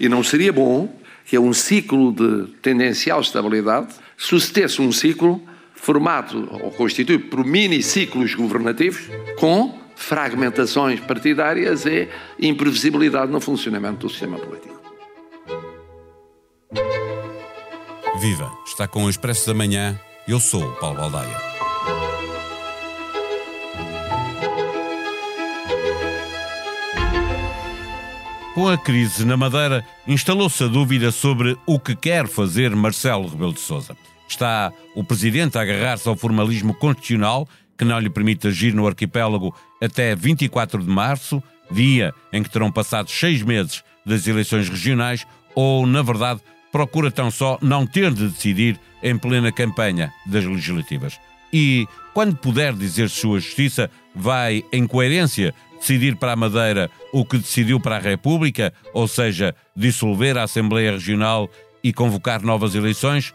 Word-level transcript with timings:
E 0.00 0.08
não 0.08 0.22
seria 0.22 0.52
bom 0.52 0.88
que 1.24 1.36
é 1.36 1.40
um 1.40 1.52
ciclo 1.52 2.12
de 2.12 2.52
tendencial 2.62 3.20
estabilidade 3.20 3.94
sucedesse 4.16 4.80
um 4.80 4.90
ciclo 4.90 5.40
formado 5.74 6.48
ou 6.62 6.70
constituído 6.70 7.24
por 7.26 7.44
mini-ciclos 7.44 8.34
governativos 8.34 9.08
com 9.38 9.78
fragmentações 9.94 11.00
partidárias 11.00 11.84
e 11.84 12.08
imprevisibilidade 12.40 13.30
no 13.30 13.40
funcionamento 13.40 14.06
do 14.06 14.10
sistema 14.10 14.38
político. 14.38 14.78
Viva! 18.20 18.50
Está 18.66 18.88
com 18.88 19.04
o 19.04 19.10
Expresso 19.10 19.46
da 19.46 19.54
Manhã. 19.54 19.98
Eu 20.26 20.40
sou 20.40 20.62
o 20.62 20.72
Paulo 20.76 20.96
Baldaia. 20.98 21.47
Com 28.58 28.66
a 28.66 28.76
crise 28.76 29.24
na 29.24 29.36
Madeira, 29.36 29.86
instalou-se 30.04 30.64
a 30.64 30.66
dúvida 30.66 31.12
sobre 31.12 31.56
o 31.64 31.78
que 31.78 31.94
quer 31.94 32.26
fazer 32.26 32.74
Marcelo 32.74 33.28
Rebelo 33.28 33.52
de 33.52 33.60
Sousa. 33.60 33.96
Está 34.28 34.72
o 34.96 35.04
presidente 35.04 35.56
a 35.56 35.60
agarrar-se 35.60 36.08
ao 36.08 36.16
formalismo 36.16 36.74
constitucional 36.74 37.48
que 37.78 37.84
não 37.84 38.00
lhe 38.00 38.10
permite 38.10 38.48
agir 38.48 38.74
no 38.74 38.88
arquipélago 38.88 39.54
até 39.80 40.12
24 40.16 40.82
de 40.82 40.90
março, 40.90 41.40
dia 41.70 42.12
em 42.32 42.42
que 42.42 42.50
terão 42.50 42.72
passado 42.72 43.08
seis 43.08 43.42
meses 43.42 43.84
das 44.04 44.26
eleições 44.26 44.68
regionais, 44.68 45.24
ou, 45.54 45.86
na 45.86 46.02
verdade, 46.02 46.40
procura 46.72 47.12
tão 47.12 47.30
só 47.30 47.60
não 47.62 47.86
ter 47.86 48.12
de 48.12 48.26
decidir 48.26 48.76
em 49.04 49.16
plena 49.16 49.52
campanha 49.52 50.12
das 50.26 50.44
legislativas. 50.44 51.16
E, 51.52 51.86
quando 52.12 52.36
puder 52.36 52.72
dizer 52.72 53.08
sua 53.08 53.38
justiça, 53.38 53.88
vai, 54.12 54.64
em 54.72 54.84
coerência, 54.84 55.54
decidir 55.78 56.16
para 56.16 56.32
a 56.32 56.36
Madeira 56.36 56.90
o 57.12 57.24
que 57.24 57.38
decidiu 57.38 57.80
para 57.80 57.96
a 57.96 58.00
República, 58.00 58.72
ou 58.92 59.08
seja, 59.08 59.54
dissolver 59.74 60.36
a 60.36 60.44
Assembleia 60.44 60.92
Regional 60.92 61.48
e 61.82 61.92
convocar 61.92 62.42
novas 62.42 62.74
eleições? 62.74 63.32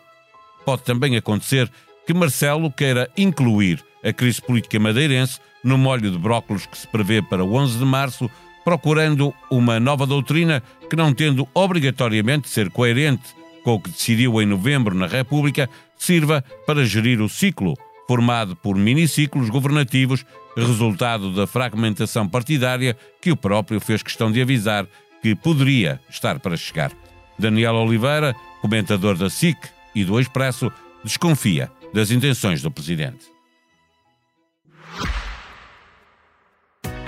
Pode 0.66 0.84
também 0.84 1.16
acontecer 1.16 1.70
que 2.06 2.14
Marcelo 2.14 2.72
queira 2.72 3.10
incluir 3.18 3.84
a 4.04 4.12
crise 4.12 4.42
política 4.42 4.80
madeirense 4.80 5.40
no 5.64 5.78
molho 5.78 6.12
de 6.12 6.18
brócolos 6.18 6.66
que 6.66 6.78
se 6.78 6.88
prevê 6.88 7.22
para 7.22 7.44
11 7.44 7.80
de 7.80 7.86
março, 7.86 8.30
procurando 8.64 9.34
uma 9.50 9.80
nova 9.80 10.06
doutrina 10.06 10.62
que, 10.90 10.96
não 10.96 11.14
tendo 11.14 11.48
obrigatoriamente 11.54 12.44
de 12.44 12.50
ser 12.50 12.70
coerente 12.70 13.24
com 13.64 13.76
o 13.76 13.80
que 13.80 13.90
decidiu 13.90 14.42
em 14.42 14.46
novembro 14.46 14.94
na 14.94 15.08
República, 15.08 15.70
sirva 15.98 16.44
para 16.66 16.86
gerir 16.86 17.22
o 17.22 17.30
ciclo 17.30 17.76
formado 18.08 18.56
por 18.56 18.76
miniciclos 18.76 19.50
governativos, 19.50 20.26
resultado 20.56 21.34
da 21.34 21.48
fragmentação 21.48 22.28
partidária 22.28 22.96
que 23.22 23.32
o 23.32 23.38
próprio 23.38 23.80
fez 23.80 24.04
questão 24.04 24.32
de 24.32 24.42
avisar 24.42 24.88
que 25.22 25.36
poderia 25.36 26.00
estar 26.10 26.40
para 26.40 26.58
chegar. 26.58 26.92
Daniel 27.40 27.76
Oliveira, 27.76 28.36
comentador 28.62 29.18
da 29.18 29.30
SIC 29.30 29.58
e 29.96 30.04
do 30.04 30.20
Expresso, 30.20 30.72
desconfia 31.04 31.72
das 31.94 32.12
intenções 32.12 32.62
do 32.62 32.70
presidente. 32.70 33.34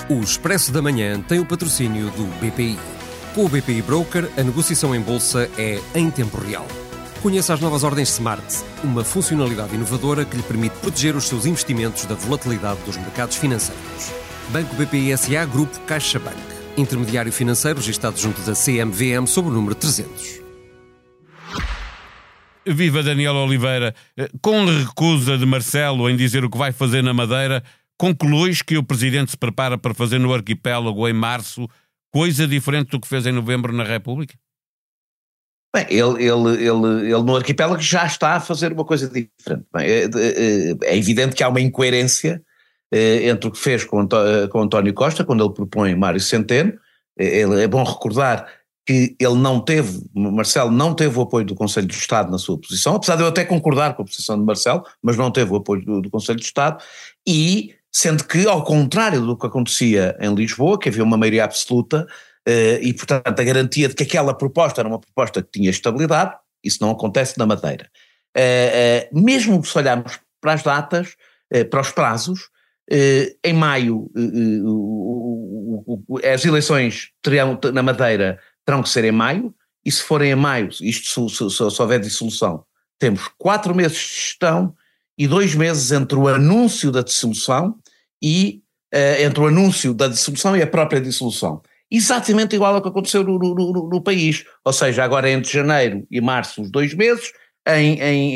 O 0.09 0.19
Expresso 0.21 0.71
da 0.71 0.81
Manhã 0.81 1.19
tem 1.19 1.39
o 1.39 1.45
patrocínio 1.45 2.11
do 2.11 2.25
BPI. 2.39 2.77
Com 3.33 3.45
o 3.45 3.49
BPI 3.49 3.81
Broker, 3.81 4.29
a 4.37 4.43
negociação 4.43 4.95
em 4.95 5.01
bolsa 5.01 5.49
é 5.57 5.81
em 5.95 6.11
tempo 6.11 6.37
real. 6.37 6.65
Conheça 7.25 7.55
as 7.55 7.59
novas 7.59 7.83
ordens 7.83 8.09
Smart, 8.09 8.45
uma 8.83 9.03
funcionalidade 9.03 9.73
inovadora 9.73 10.23
que 10.23 10.37
lhe 10.37 10.43
permite 10.43 10.75
proteger 10.75 11.15
os 11.15 11.23
seus 11.23 11.47
investimentos 11.47 12.05
da 12.05 12.13
volatilidade 12.13 12.79
dos 12.83 12.97
mercados 12.97 13.35
financeiros. 13.35 14.13
Banco 14.49 14.75
BPI 14.75 15.17
SA 15.17 15.43
Grupo 15.43 15.75
CaixaBank. 15.87 16.37
Intermediário 16.77 17.31
financeiro 17.31 17.79
registrado 17.79 18.19
junto 18.19 18.39
da 18.41 18.53
CMVM 18.53 19.25
sob 19.25 19.49
o 19.49 19.51
número 19.51 19.73
300. 19.73 20.39
Viva 22.63 23.01
Daniel 23.01 23.33
Oliveira. 23.33 23.95
Com 24.39 24.61
a 24.61 24.71
recusa 24.71 25.35
de 25.35 25.47
Marcelo 25.47 26.07
em 26.07 26.15
dizer 26.15 26.45
o 26.45 26.49
que 26.49 26.59
vai 26.59 26.71
fazer 26.71 27.01
na 27.01 27.11
Madeira, 27.11 27.63
concluis 27.97 28.61
que 28.61 28.77
o 28.77 28.83
presidente 28.83 29.31
se 29.31 29.37
prepara 29.37 29.79
para 29.79 29.95
fazer 29.95 30.19
no 30.19 30.31
arquipélago 30.31 31.07
em 31.07 31.13
março 31.13 31.67
coisa 32.11 32.47
diferente 32.47 32.91
do 32.91 32.99
que 32.99 33.07
fez 33.07 33.25
em 33.25 33.31
novembro 33.31 33.73
na 33.73 33.83
República? 33.83 34.35
Bem, 35.75 35.85
ele, 35.89 36.23
ele, 36.23 36.65
ele, 36.65 37.11
ele 37.11 37.23
no 37.23 37.35
arquipélago 37.35 37.81
já 37.81 38.05
está 38.05 38.35
a 38.35 38.39
fazer 38.39 38.71
uma 38.71 38.85
coisa 38.85 39.07
diferente. 39.07 39.65
Bem, 39.73 39.85
é, 39.85 40.07
é, 40.85 40.97
evidente 40.97 41.35
que 41.35 41.43
há 41.43 41.49
uma 41.49 41.59
incoerência 41.59 42.41
é, 42.89 43.27
entre 43.27 43.49
o 43.49 43.51
que 43.51 43.59
fez 43.59 43.83
com, 43.83 44.07
com 44.49 44.61
António 44.61 44.93
Costa, 44.93 45.25
quando 45.25 45.43
ele 45.43 45.53
propõe 45.53 45.93
Mário 45.93 46.21
Centeno. 46.21 46.71
É, 47.19 47.67
bom 47.67 47.83
recordar 47.83 48.47
que 48.85 49.17
ele 49.19 49.35
não 49.35 49.59
teve, 49.59 50.01
Marcelo 50.13 50.71
não 50.71 50.93
teve 50.93 51.19
o 51.19 51.23
apoio 51.23 51.45
do 51.45 51.55
Conselho 51.55 51.87
de 51.87 51.95
Estado 51.95 52.31
na 52.31 52.37
sua 52.37 52.57
posição, 52.57 52.95
apesar 52.95 53.17
de 53.17 53.23
eu 53.23 53.27
até 53.27 53.43
concordar 53.43 53.95
com 53.95 54.03
a 54.03 54.05
posição 54.05 54.39
de 54.39 54.45
Marcelo, 54.45 54.81
mas 55.01 55.17
não 55.17 55.29
teve 55.29 55.51
o 55.51 55.57
apoio 55.57 55.83
do, 55.83 56.01
do 56.03 56.09
Conselho 56.09 56.39
de 56.39 56.45
Estado, 56.45 56.81
e 57.27 57.73
sendo 57.91 58.23
que, 58.23 58.47
ao 58.47 58.63
contrário 58.63 59.19
do 59.21 59.35
que 59.35 59.47
acontecia 59.47 60.15
em 60.21 60.33
Lisboa, 60.33 60.79
que 60.79 60.87
havia 60.87 61.03
uma 61.03 61.17
maioria 61.17 61.43
absoluta, 61.43 62.05
e, 62.81 62.93
portanto, 62.93 63.39
a 63.39 63.43
garantia 63.43 63.87
de 63.87 63.95
que 63.95 64.03
aquela 64.03 64.33
proposta 64.33 64.81
era 64.81 64.87
uma 64.87 64.99
proposta 64.99 65.41
que 65.41 65.49
tinha 65.51 65.69
estabilidade, 65.69 66.35
isso 66.63 66.77
não 66.81 66.91
acontece 66.91 67.37
na 67.37 67.45
Madeira. 67.45 67.89
Uh, 68.35 69.15
uh, 69.15 69.23
mesmo 69.23 69.63
se 69.63 69.77
olharmos 69.77 70.19
para 70.41 70.53
as 70.53 70.63
datas, 70.63 71.15
para 71.69 71.81
os 71.81 71.91
prazos, 71.91 72.49
em 73.43 73.53
maio 73.53 74.11
as 76.33 76.43
eleições 76.43 77.09
teriam, 77.21 77.57
na 77.73 77.81
Madeira 77.81 78.39
terão 78.65 78.83
que 78.83 78.89
ser 78.89 79.05
em 79.05 79.11
maio, 79.11 79.55
e 79.83 79.91
se 79.91 80.03
forem 80.03 80.31
em 80.31 80.35
maio, 80.35 80.69
isto 80.81 81.29
se, 81.29 81.35
se, 81.35 81.71
se 81.71 81.81
houver 81.81 81.99
dissolução, 81.99 82.63
temos 82.99 83.27
quatro 83.37 83.73
meses 83.73 83.97
de 83.97 84.03
gestão 84.03 84.75
e 85.17 85.27
dois 85.27 85.55
meses 85.55 85.91
entre 85.91 86.17
o 86.17 86.27
anúncio 86.27 86.91
da 86.91 87.01
dissolução 87.01 87.75
e 88.21 88.61
entre 89.19 89.39
o 89.39 89.47
anúncio 89.47 89.93
da 89.93 90.07
dissolução 90.07 90.55
e 90.55 90.61
a 90.61 90.67
própria 90.67 91.01
dissolução 91.01 91.61
exatamente 91.89 92.55
igual 92.55 92.75
ao 92.75 92.81
que 92.81 92.87
aconteceu 92.87 93.23
no, 93.23 93.37
no, 93.37 93.53
no, 93.53 93.89
no 93.89 94.01
país. 94.01 94.43
Ou 94.63 94.73
seja, 94.73 95.03
agora 95.03 95.29
entre 95.29 95.51
janeiro 95.51 96.05
e 96.09 96.19
março, 96.19 96.61
os 96.61 96.71
dois 96.71 96.93
meses, 96.93 97.31
em, 97.67 97.99
em, 97.99 98.33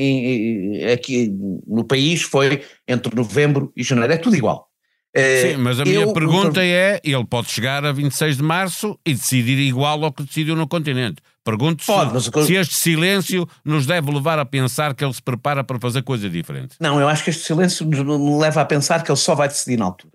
em, 0.77 0.91
aqui 0.91 1.31
no 1.67 1.83
país 1.83 2.21
foi 2.21 2.63
entre 2.87 3.15
novembro 3.15 3.71
e 3.75 3.83
janeiro. 3.83 4.13
É 4.13 4.17
tudo 4.17 4.35
igual. 4.35 4.69
Eh, 5.13 5.53
Sim, 5.53 5.57
mas 5.57 5.79
a 5.79 5.85
minha 5.85 6.01
eu, 6.01 6.13
pergunta 6.13 6.63
eu, 6.63 6.75
é: 6.75 7.01
ele 7.03 7.25
pode 7.25 7.49
chegar 7.49 7.83
a 7.83 7.91
26 7.91 8.37
de 8.37 8.43
março 8.43 8.97
e 9.05 9.13
decidir 9.13 9.57
igual 9.57 10.03
ao 10.03 10.11
que 10.11 10.23
decidiu 10.23 10.55
no 10.55 10.67
continente. 10.67 11.21
Pergunto 11.43 11.83
pode, 11.83 12.21
se, 12.21 12.29
se 12.45 12.53
este 12.53 12.75
silêncio 12.75 13.47
nos 13.66 13.87
deve 13.87 14.11
levar 14.11 14.37
a 14.37 14.45
pensar 14.45 14.93
que 14.93 15.03
ele 15.03 15.13
se 15.13 15.21
prepara 15.21 15.63
para 15.63 15.79
fazer 15.79 16.03
coisa 16.03 16.29
diferente. 16.29 16.75
Não, 16.79 16.99
eu 16.99 17.07
acho 17.07 17.23
que 17.23 17.31
este 17.31 17.43
silêncio 17.43 17.87
nos 17.87 18.39
leva 18.39 18.61
a 18.61 18.66
pensar 18.66 19.03
que 19.03 19.09
ele 19.09 19.17
só 19.17 19.33
vai 19.33 19.47
decidir 19.47 19.77
na 19.77 19.85
altura. 19.85 20.13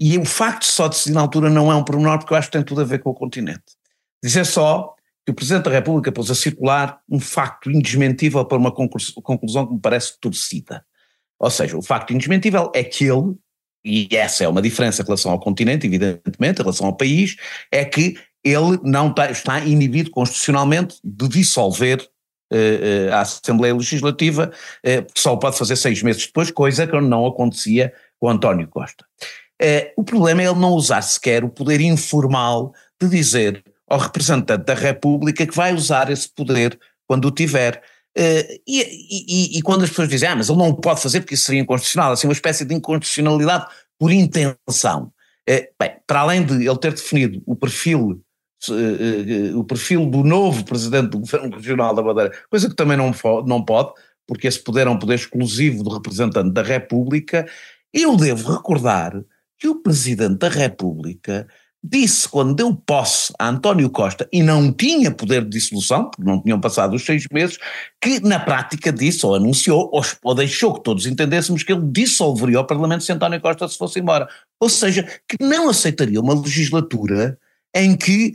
E 0.00 0.16
o 0.16 0.24
facto 0.24 0.60
de 0.60 0.72
só 0.72 0.88
decidir 0.88 1.14
na 1.14 1.20
altura 1.20 1.50
não 1.50 1.72
é 1.72 1.74
um 1.74 1.82
pormenor, 1.82 2.18
porque 2.18 2.32
eu 2.32 2.38
acho 2.38 2.48
que 2.48 2.56
tem 2.56 2.64
tudo 2.64 2.80
a 2.80 2.84
ver 2.84 3.00
com 3.00 3.10
o 3.10 3.14
continente. 3.14 3.64
Dizer 4.22 4.44
só 4.44 4.94
que 5.26 5.32
o 5.32 5.34
Presidente 5.34 5.64
da 5.64 5.70
República 5.70 6.12
pôs 6.12 6.30
a 6.30 6.34
circular 6.34 7.00
um 7.08 7.20
facto 7.20 7.70
indesmentível 7.70 8.44
para 8.44 8.58
uma 8.58 8.72
conclusão 8.72 9.66
que 9.66 9.74
me 9.74 9.80
parece 9.80 10.18
torcida. 10.20 10.84
Ou 11.38 11.50
seja, 11.50 11.76
o 11.76 11.82
facto 11.82 12.12
indesmentível 12.12 12.72
é 12.74 12.82
que 12.82 13.04
ele, 13.04 13.34
e 13.84 14.08
essa 14.12 14.44
é 14.44 14.48
uma 14.48 14.62
diferença 14.62 15.02
em 15.02 15.04
relação 15.04 15.30
ao 15.30 15.38
continente, 15.38 15.86
evidentemente, 15.86 16.60
em 16.60 16.62
relação 16.62 16.86
ao 16.86 16.96
país, 16.96 17.36
é 17.70 17.84
que 17.84 18.16
ele 18.42 18.78
não 18.82 19.10
está, 19.10 19.30
está 19.30 19.60
inibido 19.60 20.10
constitucionalmente 20.10 20.96
de 21.04 21.28
dissolver 21.28 22.00
uh, 22.52 22.56
uh, 22.56 23.14
a 23.14 23.20
Assembleia 23.20 23.74
Legislativa, 23.74 24.50
uh, 24.84 25.06
só 25.14 25.34
o 25.34 25.38
pode 25.38 25.58
fazer 25.58 25.76
seis 25.76 26.02
meses 26.02 26.26
depois, 26.26 26.50
coisa 26.50 26.86
que 26.86 27.00
não 27.00 27.26
acontecia 27.26 27.92
com 28.18 28.28
António 28.28 28.66
Costa. 28.68 29.04
Uh, 29.60 29.90
o 29.96 30.04
problema 30.04 30.42
é 30.42 30.46
ele 30.46 30.58
não 30.58 30.70
usar 30.70 31.02
sequer 31.02 31.42
o 31.42 31.48
poder 31.48 31.80
informal 31.80 32.72
de 33.00 33.08
dizer 33.08 33.64
ao 33.88 33.98
representante 33.98 34.64
da 34.64 34.74
República 34.74 35.46
que 35.46 35.54
vai 35.54 35.74
usar 35.74 36.10
esse 36.10 36.28
poder 36.28 36.78
quando 37.06 37.24
o 37.26 37.30
tiver. 37.30 37.82
Uh, 38.16 38.60
e, 38.66 38.82
e, 39.28 39.58
e, 39.58 39.62
quando 39.62 39.82
as 39.82 39.90
pessoas 39.90 40.08
dizem, 40.08 40.28
ah, 40.28 40.36
mas 40.36 40.48
ele 40.48 40.58
não 40.58 40.68
o 40.68 40.76
pode 40.76 41.00
fazer 41.00 41.20
porque 41.20 41.34
isso 41.34 41.44
seria 41.44 41.60
inconstitucional, 41.60 42.12
assim, 42.12 42.28
uma 42.28 42.32
espécie 42.32 42.64
de 42.64 42.74
inconstitucionalidade 42.74 43.66
por 43.98 44.12
intenção. 44.12 45.12
Uh, 45.48 45.66
bem, 45.78 45.96
para 46.06 46.20
além 46.20 46.44
de 46.44 46.54
ele 46.54 46.78
ter 46.78 46.92
definido 46.92 47.42
o 47.44 47.56
perfil, 47.56 48.22
o 49.54 49.64
perfil 49.64 50.06
do 50.06 50.24
novo 50.24 50.64
presidente 50.64 51.10
do 51.10 51.20
Governo 51.20 51.56
Regional 51.56 51.94
da 51.94 52.02
Madeira, 52.02 52.32
coisa 52.50 52.68
que 52.68 52.74
também 52.74 52.96
não, 52.96 53.12
não 53.46 53.64
pode, 53.64 53.92
porque 54.26 54.46
esse 54.46 54.62
poder 54.62 54.86
é 54.86 54.90
um 54.90 54.98
poder 54.98 55.14
exclusivo 55.14 55.82
do 55.82 55.90
representante 55.90 56.50
da 56.50 56.62
República, 56.62 57.48
eu 57.92 58.16
devo 58.16 58.52
recordar 58.52 59.14
que 59.58 59.68
o 59.68 59.82
Presidente 59.82 60.38
da 60.38 60.48
República 60.48 61.46
disse 61.82 62.28
quando 62.28 62.54
deu 62.54 62.74
posse 62.74 63.32
a 63.38 63.48
António 63.48 63.88
Costa 63.88 64.28
e 64.32 64.42
não 64.42 64.72
tinha 64.72 65.10
poder 65.10 65.44
de 65.44 65.50
dissolução, 65.50 66.10
porque 66.10 66.28
não 66.28 66.42
tinham 66.42 66.60
passado 66.60 66.94
os 66.94 67.04
seis 67.04 67.24
meses, 67.32 67.58
que 68.00 68.20
na 68.20 68.40
prática 68.40 68.92
disse 68.92 69.24
ou 69.24 69.34
anunciou 69.34 69.88
ou, 69.92 70.02
ou 70.22 70.34
deixou 70.34 70.74
que 70.74 70.82
todos 70.82 71.06
entendêssemos 71.06 71.62
que 71.62 71.72
ele 71.72 71.86
dissolveria 71.86 72.60
o 72.60 72.66
Parlamento 72.66 73.04
se 73.04 73.12
António 73.12 73.40
Costa 73.40 73.68
se 73.68 73.78
fosse 73.78 74.00
embora. 74.00 74.28
Ou 74.60 74.68
seja, 74.68 75.04
que 75.28 75.42
não 75.42 75.68
aceitaria 75.68 76.20
uma 76.20 76.34
legislatura 76.34 77.38
em 77.74 77.96
que 77.96 78.34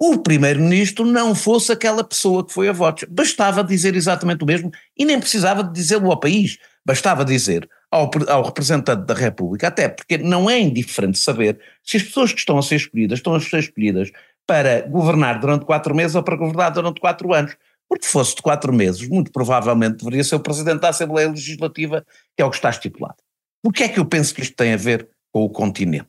o 0.00 0.18
primeiro-ministro 0.18 1.04
não 1.04 1.34
fosse 1.34 1.72
aquela 1.72 2.04
pessoa 2.04 2.44
que 2.44 2.52
foi 2.52 2.68
a 2.68 2.72
votos. 2.72 3.04
Bastava 3.08 3.62
dizer 3.62 3.94
exatamente 3.96 4.42
o 4.42 4.46
mesmo 4.46 4.70
e 4.96 5.04
nem 5.04 5.18
precisava 5.18 5.62
de 5.62 5.72
dizê-lo 5.72 6.10
ao 6.10 6.20
país. 6.20 6.58
Bastava 6.86 7.24
dizer 7.24 7.68
ao, 7.94 8.10
ao, 8.28 8.42
representante 8.42 9.06
da 9.06 9.14
República, 9.14 9.68
até 9.68 9.88
porque 9.88 10.18
não 10.18 10.50
é 10.50 10.58
indiferente 10.58 11.16
saber 11.16 11.60
se 11.80 11.96
as 11.96 12.02
pessoas 12.02 12.32
que 12.32 12.40
estão 12.40 12.58
a 12.58 12.62
ser 12.62 12.74
escolhidas 12.74 13.20
estão 13.20 13.34
a 13.34 13.40
ser 13.40 13.60
escolhidas 13.60 14.10
para 14.44 14.80
governar 14.88 15.38
durante 15.38 15.64
quatro 15.64 15.94
meses 15.94 16.16
ou 16.16 16.22
para 16.24 16.36
governar 16.36 16.72
durante 16.72 17.00
quatro 17.00 17.32
anos. 17.32 17.56
Porque 17.88 18.06
fosse 18.06 18.34
de 18.34 18.42
quatro 18.42 18.72
meses, 18.72 19.06
muito 19.06 19.30
provavelmente 19.30 19.98
deveria 19.98 20.24
ser 20.24 20.34
o 20.34 20.40
Presidente 20.40 20.80
da 20.80 20.88
Assembleia 20.88 21.30
Legislativa, 21.30 22.04
que 22.36 22.42
é 22.42 22.44
o 22.44 22.50
que 22.50 22.56
está 22.56 22.70
estipulado. 22.70 23.16
Porquê 23.62 23.84
é 23.84 23.88
que 23.88 24.00
eu 24.00 24.04
penso 24.04 24.34
que 24.34 24.42
isto 24.42 24.56
tem 24.56 24.72
a 24.72 24.76
ver 24.76 25.08
com 25.32 25.44
o 25.44 25.48
continente? 25.48 26.08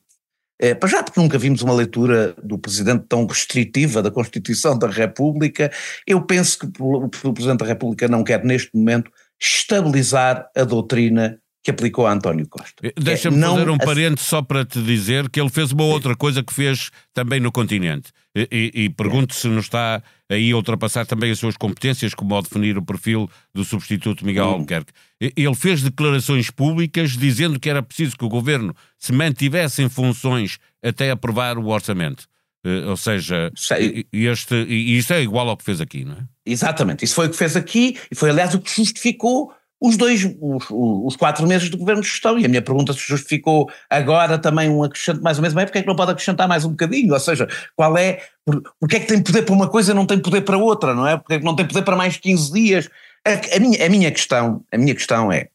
É, 0.59 0.73
para 0.73 0.89
já 0.89 1.03
porque 1.03 1.19
nunca 1.19 1.37
vimos 1.37 1.61
uma 1.61 1.73
leitura 1.73 2.33
do 2.41 2.57
Presidente 2.57 3.05
tão 3.07 3.27
restritiva 3.27 4.01
da 4.01 4.09
Constituição 4.09 4.75
da 4.79 4.87
República, 4.87 5.71
eu 6.07 6.21
penso 6.21 6.59
que 6.59 6.81
o 6.81 7.09
Presidente 7.09 7.59
da 7.59 7.65
República 7.65 8.07
não 8.07 8.23
quer 8.23 8.43
neste 8.43 8.71
momento 8.73 9.11
estabilizar 9.39 10.49
a 10.55 10.63
doutrina 10.63 11.39
que 11.65 11.71
aplicou 11.71 12.05
a 12.05 12.13
António 12.13 12.47
Costa. 12.47 12.75
Eh, 12.83 12.93
deixa-me 12.95 13.39
é, 13.39 13.41
fazer 13.41 13.69
um 13.71 13.77
parente 13.79 14.21
só 14.21 14.39
para 14.39 14.63
te 14.63 14.79
dizer 14.83 15.27
que 15.31 15.41
ele 15.41 15.49
fez 15.49 15.71
uma 15.71 15.83
outra 15.83 16.15
coisa 16.15 16.43
que 16.43 16.53
fez 16.53 16.91
também 17.11 17.39
no 17.39 17.51
continente. 17.51 18.11
E, 18.35 18.47
e, 18.51 18.83
e 18.83 18.89
pergunto 18.89 19.33
se 19.33 19.47
não 19.47 19.61
está 19.61 20.03
aí 20.29 20.51
a 20.51 20.55
ultrapassar 20.55 21.07
também 21.07 21.31
as 21.31 21.39
suas 21.39 21.57
competências, 21.57 22.13
como 22.13 22.35
ao 22.35 22.43
definir 22.43 22.77
o 22.77 22.85
perfil 22.85 23.27
do 23.51 23.65
substituto 23.65 24.23
Miguel 24.23 24.45
hum. 24.45 24.51
Albuquerque. 24.51 24.93
Ele 25.19 25.55
fez 25.55 25.81
declarações 25.81 26.51
públicas 26.51 27.17
dizendo 27.17 27.59
que 27.59 27.67
era 27.67 27.81
preciso 27.81 28.15
que 28.15 28.25
o 28.25 28.29
governo 28.29 28.75
se 28.99 29.11
mantivesse 29.11 29.81
em 29.81 29.89
funções 29.89 30.59
até 30.83 31.09
aprovar 31.09 31.57
o 31.57 31.69
orçamento. 31.69 32.27
Uh, 32.63 32.89
ou 32.89 32.97
seja, 32.97 33.51
Sei. 33.55 34.05
este, 34.13 34.55
e 34.55 34.97
isto 34.97 35.13
é 35.13 35.21
igual 35.23 35.49
ao 35.49 35.57
que 35.57 35.63
fez 35.63 35.81
aqui, 35.81 36.05
não 36.05 36.13
é? 36.13 36.23
Exatamente, 36.45 37.05
isso 37.05 37.15
foi 37.15 37.25
o 37.25 37.29
que 37.31 37.37
fez 37.37 37.55
aqui 37.55 37.97
e 38.11 38.15
foi 38.15 38.29
aliás 38.29 38.53
o 38.53 38.59
que 38.59 38.75
justificou 38.75 39.51
os 39.79 39.97
dois, 39.97 40.23
os, 40.39 40.65
os, 40.69 41.15
quatro 41.15 41.45
meses 41.45 41.69
de 41.69 41.77
governo 41.77 42.01
de 42.01 42.07
gestão. 42.07 42.39
E 42.39 42.45
a 42.45 42.49
minha 42.49 42.61
pergunta 42.61 42.93
se 42.93 42.99
justificou 42.99 43.69
agora 43.89 44.37
também 44.37 44.69
um 44.69 44.83
acrescento 44.83 45.21
mais 45.21 45.37
ou 45.37 45.41
menos, 45.41 45.53
mas 45.53 45.65
porque 45.65 45.79
é 45.79 45.81
que 45.81 45.87
não 45.87 45.95
pode 45.95 46.11
acrescentar 46.11 46.47
mais 46.47 46.65
um 46.65 46.69
bocadinho? 46.69 47.13
Ou 47.13 47.19
seja, 47.19 47.47
qual 47.75 47.97
é, 47.97 48.21
por, 48.45 48.61
porque 48.79 48.95
é 48.95 48.99
que 48.99 49.07
tem 49.07 49.21
poder 49.21 49.43
para 49.43 49.53
uma 49.53 49.69
coisa 49.69 49.91
e 49.91 49.95
não 49.95 50.05
tem 50.05 50.19
poder 50.19 50.41
para 50.41 50.57
outra, 50.57 50.93
não 50.93 51.07
é? 51.07 51.17
Porque 51.17 51.33
é 51.35 51.39
que 51.39 51.45
não 51.45 51.55
tem 51.55 51.67
poder 51.67 51.83
para 51.83 51.95
mais 51.95 52.17
15 52.17 52.51
dias? 52.51 52.89
A, 53.25 53.55
a 53.55 53.59
minha, 53.59 53.85
a 53.85 53.89
minha 53.89 54.11
questão, 54.11 54.63
a 54.71 54.77
minha 54.77 54.95
questão 54.95 55.31
é, 55.31 55.49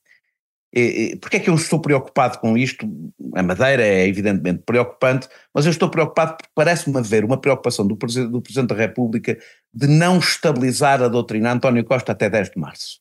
é, 0.75 1.13
é, 1.13 1.17
porque 1.17 1.37
é 1.37 1.41
que 1.41 1.51
eu 1.51 1.55
estou 1.55 1.81
preocupado 1.81 2.39
com 2.39 2.57
isto? 2.57 2.89
A 3.35 3.43
Madeira 3.43 3.83
é 3.83 4.07
evidentemente 4.07 4.63
preocupante, 4.65 5.29
mas 5.53 5.65
eu 5.65 5.71
estou 5.71 5.89
preocupado 5.89 6.37
porque 6.37 6.51
parece-me 6.55 6.97
haver 6.97 7.25
uma 7.25 7.41
preocupação 7.41 7.87
do, 7.87 7.95
do 7.95 8.41
Presidente 8.41 8.69
da 8.69 8.75
República 8.77 9.37
de 9.75 9.87
não 9.87 10.19
estabilizar 10.19 11.03
a 11.03 11.09
doutrina 11.09 11.53
António 11.53 11.85
Costa 11.85 12.13
até 12.13 12.31
10 12.31 12.51
de 12.51 12.59
março. 12.61 13.01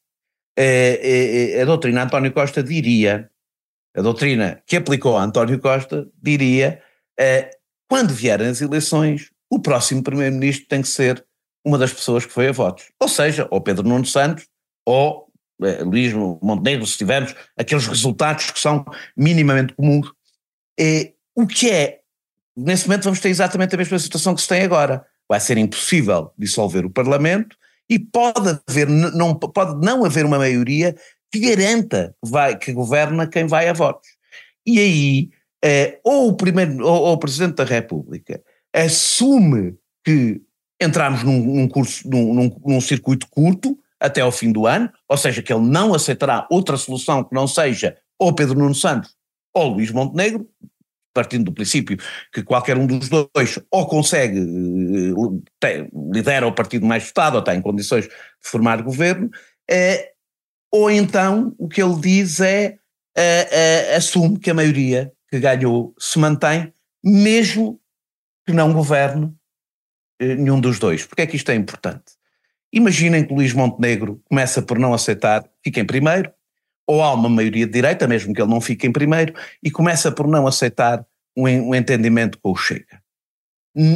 É, 0.61 1.53
é, 1.55 1.61
a 1.61 1.65
doutrina 1.65 2.03
António 2.03 2.33
Costa 2.33 2.61
diria, 2.61 3.31
a 3.95 4.01
doutrina 4.01 4.61
que 4.65 4.75
aplicou 4.75 5.15
a 5.15 5.23
António 5.23 5.57
Costa 5.57 6.05
diria, 6.21 6.81
é, 7.17 7.49
quando 7.87 8.13
vierem 8.13 8.49
as 8.49 8.59
eleições, 8.59 9.31
o 9.49 9.57
próximo 9.57 10.03
primeiro-ministro 10.03 10.67
tem 10.67 10.81
que 10.81 10.89
ser 10.89 11.25
uma 11.65 11.77
das 11.77 11.93
pessoas 11.93 12.25
que 12.25 12.33
foi 12.33 12.49
a 12.49 12.51
votos. 12.51 12.91
Ou 12.99 13.07
seja, 13.07 13.47
ou 13.49 13.61
Pedro 13.61 13.87
Nuno 13.87 14.05
Santos, 14.05 14.47
ou 14.85 15.29
é, 15.61 15.81
Luís 15.81 16.13
Montenegro, 16.13 16.85
se 16.85 16.97
tivermos 16.97 17.33
aqueles 17.57 17.87
resultados 17.87 18.51
que 18.51 18.59
são 18.59 18.83
minimamente 19.15 19.73
comuns. 19.73 20.11
É, 20.77 21.13
o 21.33 21.47
que 21.47 21.71
é, 21.71 21.99
nesse 22.55 22.85
momento 22.85 23.05
vamos 23.05 23.21
ter 23.21 23.29
exatamente 23.29 23.75
a 23.75 23.77
mesma 23.77 23.97
situação 23.97 24.35
que 24.35 24.41
se 24.41 24.47
tem 24.47 24.61
agora. 24.61 25.05
Vai 25.27 25.39
ser 25.39 25.57
impossível 25.57 26.33
dissolver 26.37 26.85
o 26.85 26.89
Parlamento, 26.89 27.55
e 27.89 27.97
pode 27.97 28.59
haver, 28.67 28.87
não, 28.87 29.33
pode 29.33 29.83
não 29.83 30.05
haver 30.05 30.25
uma 30.25 30.37
maioria 30.37 30.95
que 31.31 31.39
garanta 31.39 32.15
que, 32.23 32.29
vai, 32.29 32.57
que 32.57 32.71
governa 32.71 33.27
quem 33.27 33.47
vai 33.47 33.67
a 33.67 33.73
votos. 33.73 34.07
E 34.65 34.79
aí, 34.79 35.29
eh, 35.63 35.99
ou, 36.03 36.29
o 36.29 36.33
primeiro, 36.33 36.85
ou, 36.85 37.01
ou, 37.03 37.13
o 37.13 37.17
Presidente 37.17 37.55
da 37.55 37.63
República 37.63 38.41
assume 38.73 39.75
que 40.03 40.41
entramos 40.81 41.23
num, 41.23 41.39
num 41.39 41.67
curso, 41.67 42.07
num, 42.07 42.33
num, 42.33 42.61
num 42.65 42.81
circuito 42.81 43.27
curto 43.29 43.77
até 43.99 44.21
ao 44.21 44.31
fim 44.31 44.51
do 44.51 44.65
ano, 44.65 44.89
ou 45.07 45.17
seja, 45.17 45.41
que 45.41 45.51
ele 45.51 45.65
não 45.65 45.93
aceitará 45.93 46.47
outra 46.49 46.77
solução 46.77 47.23
que 47.23 47.35
não 47.35 47.47
seja 47.47 47.97
ou 48.17 48.33
Pedro 48.33 48.57
Nuno 48.57 48.75
Santos 48.75 49.15
ou 49.53 49.73
Luís 49.73 49.91
Montenegro, 49.91 50.47
partindo 51.13 51.45
do 51.45 51.53
princípio 51.53 51.97
que 52.31 52.43
qualquer 52.43 52.77
um 52.77 52.85
dos 52.85 53.09
dois 53.09 53.59
ou 53.71 53.87
consegue, 53.87 54.39
eh, 54.39 55.41
tem, 55.59 55.89
lidera 56.11 56.47
o 56.47 56.53
partido 56.53 56.85
mais 56.85 57.05
votado 57.05 57.35
ou 57.35 57.39
está 57.39 57.55
em 57.55 57.61
condições 57.61 58.05
de 58.05 58.11
formar 58.41 58.81
governo, 58.81 59.29
é, 59.69 60.11
ou 60.71 60.89
então 60.89 61.53
o 61.57 61.67
que 61.67 61.81
ele 61.81 61.99
diz 61.99 62.39
é, 62.39 62.77
é, 63.15 63.91
é 63.91 63.95
assume 63.95 64.39
que 64.39 64.49
a 64.49 64.53
maioria 64.53 65.11
que 65.29 65.39
ganhou 65.39 65.93
se 65.99 66.17
mantém, 66.17 66.73
mesmo 67.03 67.79
que 68.45 68.53
não 68.53 68.73
governe 68.73 69.33
nenhum 70.19 70.59
dos 70.59 70.79
dois. 70.79 71.05
Porque 71.05 71.21
é 71.21 71.27
que 71.27 71.35
isto 71.35 71.51
é 71.51 71.55
importante? 71.55 72.19
Imaginem 72.71 73.25
que 73.25 73.33
Luís 73.33 73.53
Montenegro 73.53 74.21
começa 74.25 74.61
por 74.61 74.77
não 74.77 74.93
aceitar, 74.93 75.43
fica 75.63 75.79
em 75.79 75.85
primeiro, 75.85 76.31
ou 76.89 77.03
há 77.03 77.13
uma 77.13 77.29
maioria 77.29 77.67
de 77.67 77.71
direita, 77.71 78.07
mesmo 78.07 78.33
que 78.33 78.41
ele 78.41 78.49
não 78.49 78.59
fique 78.59 78.87
em 78.87 78.91
primeiro, 78.91 79.31
e 79.61 79.69
começa 79.69 80.11
por 80.11 80.27
não 80.27 80.47
aceitar 80.47 81.05
um, 81.37 81.43
um 81.43 81.75
entendimento 81.75 82.39
com 82.41 82.51
o 82.51 82.55
Chega. 82.55 82.99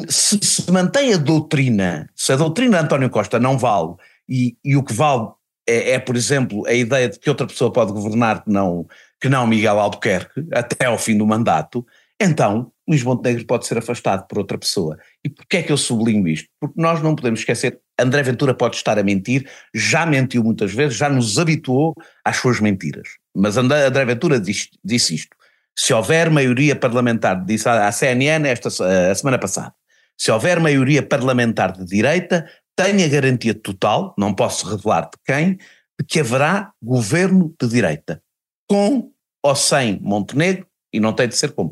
Se 0.08 0.38
se 0.44 0.72
mantém 0.72 1.12
a 1.12 1.18
doutrina, 1.18 2.08
se 2.16 2.32
a 2.32 2.36
doutrina 2.36 2.78
de 2.78 2.86
António 2.86 3.10
Costa 3.10 3.40
não 3.40 3.58
vale, 3.58 3.96
e, 4.30 4.56
e 4.64 4.78
o 4.78 4.84
que 4.84 4.94
vale 4.94 5.28
é, 5.68 5.94
é, 5.94 6.00
por 6.00 6.16
exemplo, 6.16 6.68
a 6.68 6.74
ideia 6.74 7.10
de 7.10 7.18
que 7.18 7.32
outra 7.32 7.48
pessoa 7.48 7.74
pode 7.74 7.92
governar 7.92 8.44
que 8.44 8.52
não, 8.52 8.86
que 9.20 9.28
não 9.28 9.48
Miguel 9.48 9.80
Albuquerque, 9.80 10.46
até 10.54 10.86
ao 10.86 11.00
fim 11.00 11.18
do 11.18 11.26
mandato, 11.26 11.84
então 12.22 12.72
Luís 12.88 13.02
Montenegro 13.02 13.44
pode 13.48 13.66
ser 13.66 13.80
afastado 13.80 14.28
por 14.28 14.38
outra 14.38 14.58
pessoa. 14.60 15.00
E 15.26 15.30
porquê 15.30 15.58
é 15.58 15.64
que 15.64 15.72
eu 15.72 15.78
sublinho 15.78 16.28
isto? 16.28 16.48
Porque 16.60 16.80
nós 16.80 17.02
não 17.02 17.16
podemos 17.16 17.40
esquecer, 17.40 17.80
André 18.00 18.24
Ventura 18.24 18.54
pode 18.54 18.76
estar 18.76 18.98
a 18.98 19.04
mentir, 19.04 19.50
já 19.74 20.06
mentiu 20.06 20.44
muitas 20.44 20.74
vezes, 20.74 20.98
já 20.98 21.10
nos 21.10 21.38
habituou 21.38 21.94
às 22.24 22.38
suas 22.38 22.60
mentiras. 22.60 23.08
Mas 23.36 23.58
André, 23.58 24.06
Ventura 24.06 24.40
disse, 24.40 24.70
disse 24.84 25.16
isto, 25.16 25.36
se 25.78 25.94
houver 25.94 26.30
maioria 26.30 26.76
parlamentar, 26.76 27.44
disse 27.46 27.68
à 27.68 27.92
CNN 27.92 28.48
esta, 28.48 28.70
a 29.12 29.16
semana 29.16 29.38
passada, 29.38 29.74
se 30.18 30.32
houver 30.32 30.60
maioria 30.60 31.04
parlamentar 31.04 31.72
de 31.72 31.86
direita, 31.86 32.48
tenha 32.76 33.08
garantia 33.08 33.54
total, 33.54 34.14
não 34.18 34.34
posso 34.34 34.68
revelar 34.68 35.04
de 35.04 35.18
quem, 35.26 35.54
de 36.00 36.06
que 36.08 36.20
haverá 36.20 36.72
governo 36.82 37.54
de 37.60 37.68
direita, 37.68 38.22
com 38.68 39.12
ou 39.44 39.56
sem 39.56 40.00
Montenegro, 40.02 40.66
e 40.92 41.00
não 41.00 41.14
tem 41.14 41.28
de 41.28 41.36
ser 41.36 41.52
com. 41.52 41.70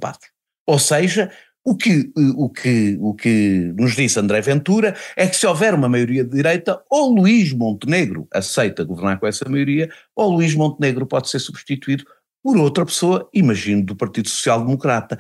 Ou 0.68 0.80
seja, 0.80 1.32
o 1.64 1.76
que, 1.76 2.12
o, 2.36 2.50
que, 2.50 2.98
o 3.00 3.14
que 3.14 3.74
nos 3.78 3.96
disse 3.96 4.20
André 4.20 4.42
Ventura 4.42 4.96
é 5.16 5.28
que 5.28 5.36
se 5.36 5.46
houver 5.46 5.74
uma 5.74 5.88
maioria 5.88 6.24
de 6.24 6.32
direita, 6.32 6.82
ou 6.90 7.14
Luís 7.14 7.54
Montenegro 7.54 8.28
aceita 8.34 8.84
governar 8.84 9.20
com 9.20 9.28
essa 9.28 9.48
maioria, 9.48 9.90
ou 10.16 10.32
Luís 10.32 10.56
Montenegro 10.56 11.06
pode 11.06 11.30
ser 11.30 11.40
substituído 11.40 12.04
por 12.44 12.58
outra 12.58 12.86
pessoa, 12.86 13.30
imagino, 13.34 13.86
do 13.86 13.96
Partido 13.96 14.28
Social 14.28 14.66
Democrata. 14.66 15.20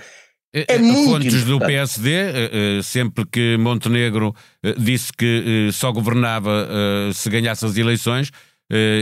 É, 0.54 0.66
é 0.68 0.80
Fontes 0.80 1.46
do 1.46 1.60
PSD, 1.60 2.12
eh, 2.12 2.34
eh, 2.34 2.82
sempre 2.84 3.26
que 3.26 3.56
Montenegro 3.58 4.36
eh, 4.62 4.74
disse 4.78 5.14
que 5.14 5.70
só 5.72 5.94
governava 5.94 6.68
se 7.14 7.30
ganhasse 7.30 7.66
as 7.66 7.78
eleições, 7.78 8.32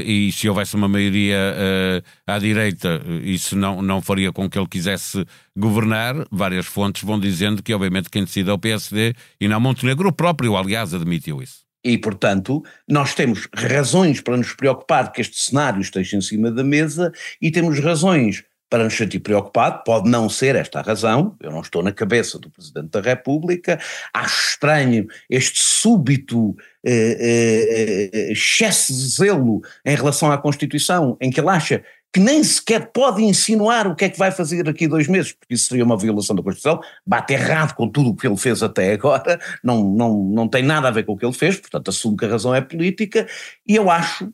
e 0.05 0.31
se 0.31 0.49
houvesse 0.49 0.75
uma 0.75 0.87
maioria 0.87 2.03
à 2.25 2.39
direita, 2.39 3.01
isso 3.23 3.55
não, 3.55 3.81
não 3.81 4.01
faria 4.01 4.31
com 4.31 4.49
que 4.49 4.57
ele 4.57 4.67
quisesse 4.67 5.23
governar. 5.55 6.15
Várias 6.31 6.65
fontes 6.65 7.03
vão 7.03 7.19
dizendo 7.19 7.61
que, 7.61 7.73
obviamente, 7.73 8.09
quem 8.09 8.23
decide 8.23 8.49
é 8.49 8.53
o 8.53 8.57
PSD 8.57 9.13
e 9.39 9.47
não 9.47 9.59
Montenegro. 9.59 10.09
O 10.09 10.13
próprio, 10.13 10.55
aliás, 10.55 10.93
admitiu 10.93 11.41
isso. 11.41 11.69
E, 11.83 11.97
portanto, 11.97 12.61
nós 12.87 13.13
temos 13.13 13.47
razões 13.53 14.19
para 14.19 14.35
nos 14.35 14.53
preocupar 14.53 15.11
que 15.11 15.21
este 15.21 15.39
cenário 15.39 15.81
esteja 15.81 16.17
em 16.17 16.21
cima 16.21 16.51
da 16.51 16.63
mesa 16.63 17.11
e 17.41 17.51
temos 17.51 17.79
razões 17.79 18.43
para 18.69 18.83
nos 18.83 18.95
sentir 18.95 19.19
preocupado, 19.19 19.83
pode 19.83 20.09
não 20.09 20.29
ser 20.29 20.55
esta 20.55 20.79
a 20.79 20.81
razão, 20.83 21.35
eu 21.39 21.51
não 21.51 21.61
estou 21.61 21.81
na 21.81 21.91
cabeça 21.91 22.37
do 22.37 22.49
Presidente 22.49 22.89
da 22.89 23.01
República, 23.01 23.79
acho 24.13 24.51
estranho 24.51 25.07
este 25.29 25.59
súbito 25.59 26.55
eh, 26.85 27.17
eh, 27.19 28.09
eh 28.13 28.31
excesso 28.31 28.93
de 28.93 29.07
zelo 29.07 29.61
em 29.83 29.95
relação 29.95 30.31
à 30.31 30.37
Constituição, 30.37 31.17
em 31.19 31.31
que 31.31 31.39
ele 31.39 31.49
acha 31.49 31.83
que 32.11 32.19
nem 32.19 32.43
sequer 32.43 32.91
pode 32.91 33.23
insinuar 33.23 33.87
o 33.87 33.95
que 33.95 34.05
é 34.05 34.09
que 34.09 34.17
vai 34.17 34.31
fazer 34.31 34.63
daqui 34.63 34.85
a 34.85 34.89
dois 34.89 35.07
meses, 35.07 35.31
porque 35.31 35.53
isso 35.53 35.67
seria 35.67 35.83
uma 35.83 35.97
violação 35.97 36.35
da 36.35 36.41
Constituição, 36.41 36.81
bate 37.05 37.33
errado 37.33 37.75
com 37.75 37.87
tudo 37.87 38.09
o 38.09 38.15
que 38.15 38.25
ele 38.25 38.37
fez 38.37 38.63
até 38.63 38.93
agora, 38.93 39.39
não, 39.63 39.83
não, 39.83 40.23
não 40.23 40.47
tem 40.47 40.63
nada 40.63 40.87
a 40.87 40.91
ver 40.91 41.03
com 41.03 41.13
o 41.13 41.17
que 41.17 41.25
ele 41.25 41.33
fez, 41.33 41.57
portanto 41.57 41.89
assumo 41.89 42.17
que 42.17 42.25
a 42.25 42.29
razão 42.29 42.53
é 42.53 42.61
política, 42.61 43.27
e 43.67 43.75
eu 43.75 43.91
acho 43.91 44.27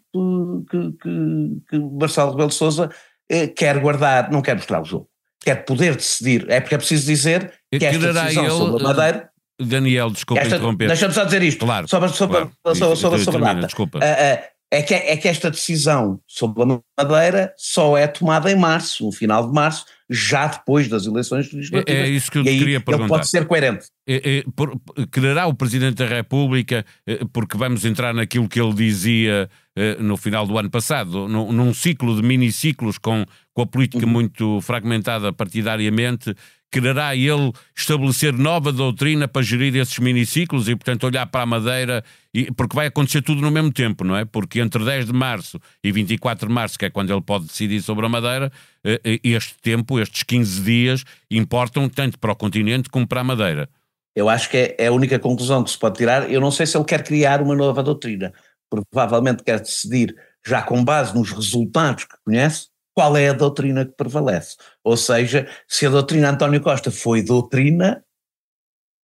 que, 0.72 0.94
que, 1.02 1.62
que 1.70 1.80
Marcelo 1.80 2.32
Rebelo 2.32 2.50
de 2.50 2.56
Sousa 2.56 2.90
eh, 2.90 3.15
quer 3.56 3.80
guardar, 3.80 4.32
não 4.32 4.42
quer 4.42 4.56
mostrar 4.56 4.82
o 4.82 4.86
jogo, 4.86 5.10
quer 5.44 5.66
poder 5.66 5.96
decidir, 5.96 6.46
é 6.50 6.60
porque 6.60 6.76
é 6.76 6.78
preciso 6.78 7.06
dizer 7.06 7.54
que 7.72 7.86
esta 7.86 8.14
decisão 8.14 8.44
ele, 8.44 8.54
sobre 8.54 8.84
a 8.84 8.88
Madeira 8.88 9.30
Daniel, 9.60 10.10
desculpa 10.12 10.42
esta, 10.42 10.56
interromper. 10.56 10.88
Deixa-me 10.88 11.14
só 11.14 11.24
dizer 11.24 11.42
isto. 11.42 11.66
Claro. 11.66 11.88
Sobre, 11.88 12.10
sobre, 12.10 12.38
claro. 12.38 12.52
sobre, 12.76 12.96
sobre, 12.98 13.20
sobre 13.20 13.32
termina, 13.32 13.52
a 13.52 13.54
data. 13.54 13.68
Desculpa. 13.68 14.00
É, 14.72 14.82
que, 14.82 14.94
é 14.94 15.16
que 15.16 15.28
esta 15.28 15.52
decisão 15.52 16.20
sobre 16.28 16.64
a 16.64 16.82
Madeira 16.98 17.54
só 17.56 17.98
é 17.98 18.08
tomada 18.08 18.52
em 18.52 18.56
março, 18.56 19.06
no 19.06 19.12
final 19.12 19.48
de 19.48 19.54
março, 19.54 19.86
já 20.10 20.48
depois 20.48 20.88
das 20.88 21.06
eleições 21.06 21.52
legislativas. 21.52 22.02
É, 22.02 22.08
é 22.08 22.10
isso 22.10 22.32
que 22.32 22.40
eu 22.40 22.44
e 22.44 22.60
queria 22.60 22.82
perguntar. 22.82 23.08
Pode 23.08 23.30
ser 23.30 23.46
coerente. 23.46 23.86
É, 24.08 24.38
é, 24.38 24.44
por, 24.56 24.80
quererá 25.12 25.48
o 25.48 25.54
Presidente 25.54 25.96
da 25.96 26.06
República, 26.06 26.86
é, 27.08 27.20
porque 27.32 27.58
vamos 27.58 27.86
entrar 27.86 28.14
naquilo 28.14 28.50
que 28.50 28.60
ele 28.60 28.74
dizia 28.74 29.50
é, 29.76 29.96
no 29.96 30.18
final 30.18 30.46
do 30.46 30.58
ano 30.58 30.70
passado, 30.70 31.28
num, 31.28 31.52
num 31.52 31.74
ciclo 31.74 32.16
de 32.16 32.22
miniciclos 32.22 32.98
com, 32.98 33.26
com 33.54 33.62
a 33.62 33.68
política 33.68 34.06
Uhum. 34.06 34.12
muito 34.12 34.62
fragmentada 34.62 35.32
partidariamente, 35.32 36.36
quererá 36.76 37.16
ele 37.16 37.54
estabelecer 37.74 38.34
nova 38.34 38.70
doutrina 38.70 39.30
para 39.30 39.42
gerir 39.42 39.74
esses 39.78 39.98
miniciclos 39.98 40.68
e, 40.68 40.76
portanto, 40.76 41.06
olhar 41.06 41.26
para 41.26 41.44
a 41.44 41.46
Madeira, 41.46 42.04
e, 42.34 42.52
porque 42.52 42.76
vai 42.76 42.88
acontecer 42.88 43.22
tudo 43.22 43.42
no 43.42 43.50
mesmo 43.50 43.72
tempo, 43.72 44.04
não 44.04 44.18
é? 44.18 44.26
Porque 44.26 44.60
entre 44.60 44.84
10 44.84 45.06
de 45.06 45.14
março 45.14 45.58
e 45.82 45.90
24 45.90 46.50
de 46.50 46.54
março, 46.54 46.78
que 46.78 46.84
é 46.84 46.90
quando 46.90 47.14
ele 47.14 47.22
pode 47.22 47.46
decidir 47.46 47.82
sobre 47.82 48.06
a 48.06 48.10
Madeira, 48.10 48.52
eh, 48.84 49.00
eh, 49.06 49.20
este 49.24 49.56
tempo, 49.62 49.98
estes 50.02 50.24
15 50.24 50.62
dias, 50.62 51.06
importam 51.32 51.88
tanto 51.88 52.20
para 52.20 52.34
o 52.34 52.36
continente 52.36 52.90
como 52.90 53.08
para 53.08 53.22
a 53.22 53.24
Madeira. 53.24 53.70
Eu 54.14 54.28
acho 54.28 54.50
que 54.50 54.58
é, 54.58 54.76
é 54.78 54.88
a 54.88 54.92
única 54.92 55.18
conclusão 55.18 55.64
que 55.64 55.72
se 55.72 55.80
pode 55.80 55.96
tirar. 55.96 56.30
Eu 56.30 56.42
não 56.42 56.52
sei 56.52 56.66
se 56.66 56.76
ele 56.76 56.86
quer 56.86 57.04
criar 57.04 57.42
uma 57.42 57.56
nova 57.56 57.82
doutrina, 57.82 58.34
provavelmente 58.70 59.44
quer 59.44 59.62
decidir, 59.62 60.14
já 60.46 60.62
com 60.62 60.84
base 60.84 61.16
nos 61.18 61.32
resultados 61.32 62.04
que 62.04 62.16
conhece, 62.26 62.68
qual 62.96 63.16
é 63.18 63.30
a 63.30 63.34
doutrina 63.34 63.86
que 63.86 63.92
prevalece. 63.92 64.56
Ou 64.84 64.96
seja, 64.96 65.48
se 65.68 65.86
a 65.86 65.90
doutrina 65.90 66.32
António 66.32 66.62
Costa 66.62 66.90
foi 66.90 67.22
doutrina, 67.22 68.04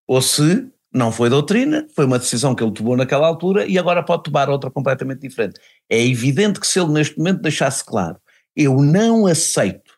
ou 0.08 0.22
se 0.22 0.72
não 0.94 1.12
foi 1.12 1.30
doutrina, 1.30 1.88
foi 1.94 2.06
uma 2.06 2.18
decisão 2.18 2.56
que 2.56 2.64
ele 2.64 2.74
tomou 2.74 2.96
naquela 2.96 3.28
altura 3.28 3.66
e 3.66 3.78
agora 3.78 4.04
pode 4.04 4.24
tomar 4.24 4.50
outra 4.50 4.72
completamente 4.72 5.22
diferente. 5.22 5.60
É 5.90 6.02
evidente 6.06 6.60
que 6.60 6.68
se 6.68 6.80
ele 6.80 6.92
neste 6.92 7.18
momento 7.18 7.42
deixasse 7.42 7.84
claro, 7.84 8.18
eu 8.56 8.82
não 8.82 9.28
aceito, 9.28 9.98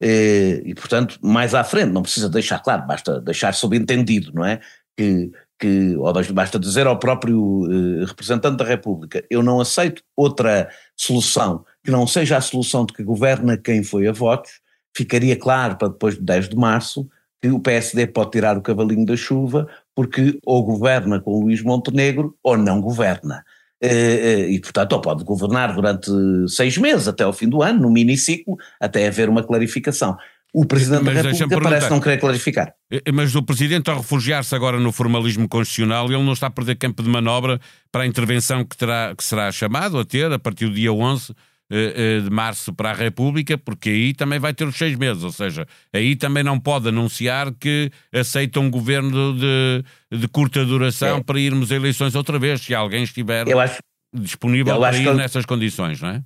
eh, 0.00 0.62
e 0.64 0.74
portanto 0.74 1.18
mais 1.22 1.54
à 1.54 1.64
frente, 1.64 1.92
não 1.92 2.02
precisa 2.02 2.28
deixar 2.28 2.60
claro, 2.60 2.86
basta 2.86 3.20
deixar 3.20 3.54
subentendido, 3.54 4.32
não 4.32 4.44
é? 4.44 4.60
Que, 4.96 5.30
que 5.58 5.96
ou 5.96 6.12
basta 6.32 6.58
dizer 6.58 6.86
ao 6.86 6.98
próprio 6.98 7.66
eh, 7.70 8.04
representante 8.04 8.56
da 8.56 8.64
República, 8.64 9.24
eu 9.30 9.42
não 9.42 9.60
aceito 9.60 10.02
outra 10.14 10.68
solução 10.96 11.64
que 11.82 11.90
não 11.90 12.06
seja 12.06 12.36
a 12.36 12.40
solução 12.40 12.84
de 12.84 12.92
que 12.92 13.02
governa 13.02 13.56
quem 13.56 13.82
foi 13.82 14.06
a 14.06 14.12
votos, 14.12 14.60
ficaria 14.94 15.36
claro 15.36 15.76
para 15.76 15.88
depois 15.88 16.14
de 16.16 16.22
10 16.22 16.50
de 16.50 16.56
março 16.56 17.08
que 17.40 17.48
o 17.48 17.60
PSD 17.60 18.06
pode 18.08 18.32
tirar 18.32 18.56
o 18.58 18.62
cavalinho 18.62 19.06
da 19.06 19.16
chuva 19.16 19.68
porque 19.94 20.38
ou 20.44 20.64
governa 20.64 21.20
com 21.20 21.40
Luís 21.40 21.62
Montenegro 21.62 22.36
ou 22.42 22.56
não 22.56 22.80
governa. 22.80 23.44
E, 23.82 24.58
portanto, 24.60 24.92
ou 24.94 25.00
pode 25.00 25.22
governar 25.22 25.74
durante 25.74 26.10
seis 26.48 26.78
meses, 26.78 27.06
até 27.06 27.24
ao 27.24 27.32
fim 27.32 27.48
do 27.48 27.62
ano, 27.62 27.82
no 27.82 27.90
miniciclo, 27.90 28.56
até 28.80 29.06
haver 29.06 29.28
uma 29.28 29.42
clarificação. 29.42 30.16
O 30.54 30.64
Presidente 30.64 31.04
Mas 31.04 31.14
da 31.22 31.30
República 31.30 31.60
parece 31.60 31.90
não 31.90 32.00
querer 32.00 32.18
clarificar. 32.18 32.72
Eh, 32.90 33.12
Mas 33.12 33.34
o 33.34 33.42
Presidente, 33.42 33.90
ao 33.90 33.98
refugiar-se 33.98 34.54
agora 34.54 34.80
no 34.80 34.90
formalismo 34.90 35.48
constitucional, 35.48 36.06
ele 36.06 36.22
não 36.22 36.32
está 36.32 36.46
a 36.46 36.50
perder 36.50 36.76
campo 36.76 37.02
de 37.02 37.08
manobra 37.08 37.60
para 37.92 38.04
a 38.04 38.06
intervenção 38.06 38.64
que, 38.64 38.76
terá, 38.76 39.14
que 39.16 39.22
será 39.22 39.52
chamado 39.52 39.98
a 39.98 40.04
ter 40.04 40.32
a 40.32 40.38
partir 40.38 40.66
do 40.66 40.74
dia 40.74 40.92
11 40.92 41.34
eh, 41.68 41.92
eh, 41.96 42.20
de 42.20 42.30
março 42.30 42.72
para 42.72 42.90
a 42.90 42.94
República, 42.94 43.58
porque 43.58 43.90
aí 43.90 44.14
também 44.14 44.38
vai 44.38 44.54
ter 44.54 44.64
os 44.66 44.76
seis 44.76 44.96
meses, 44.96 45.24
ou 45.24 45.32
seja, 45.32 45.66
aí 45.92 46.14
também 46.14 46.44
não 46.44 46.60
pode 46.60 46.88
anunciar 46.88 47.52
que 47.52 47.90
aceita 48.14 48.60
um 48.60 48.70
governo 48.70 49.34
de, 49.36 49.84
de 50.16 50.28
curta 50.28 50.64
duração 50.64 51.18
É. 51.18 51.22
para 51.22 51.40
irmos 51.40 51.72
a 51.72 51.74
eleições 51.74 52.14
outra 52.14 52.38
vez, 52.38 52.60
se 52.60 52.72
alguém 52.72 53.02
estiver 53.02 53.52
acho, 53.58 53.80
disponível 54.14 54.78
para 54.78 54.96
ir 54.96 55.04
que 55.04 55.14
nessas 55.14 55.44
condições, 55.44 56.00
não 56.00 56.10
é? 56.10 56.22